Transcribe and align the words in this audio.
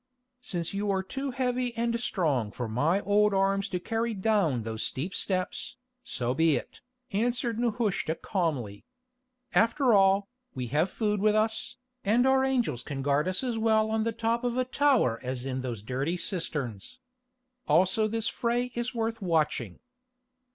"Since 0.41 0.73
you 0.73 0.89
are 0.89 1.03
too 1.03 1.29
heavy 1.29 1.77
and 1.77 1.99
strong 1.99 2.49
for 2.49 2.67
my 2.67 3.01
old 3.01 3.35
arms 3.35 3.69
to 3.69 3.79
carry 3.79 4.15
down 4.15 4.63
those 4.63 4.81
steep 4.81 5.13
steps, 5.13 5.75
so 6.01 6.33
be 6.33 6.55
it," 6.55 6.81
answered 7.11 7.59
Nehushta 7.59 8.15
calmly. 8.15 8.83
"After 9.53 9.93
all, 9.93 10.27
we 10.55 10.69
have 10.69 10.89
food 10.89 11.21
with 11.21 11.35
us, 11.35 11.77
and 12.03 12.25
our 12.25 12.43
angels 12.43 12.81
can 12.81 13.03
guard 13.03 13.27
us 13.27 13.43
as 13.43 13.59
well 13.59 13.91
on 13.91 14.03
the 14.03 14.11
top 14.11 14.43
of 14.43 14.57
a 14.57 14.65
tower 14.65 15.19
as 15.21 15.45
in 15.45 15.61
those 15.61 15.83
dirty 15.83 16.17
cisterns. 16.17 16.97
Also 17.67 18.07
this 18.07 18.27
fray 18.27 18.71
is 18.73 18.95
worth 18.95 19.19
the 19.19 19.25
watching." 19.25 19.81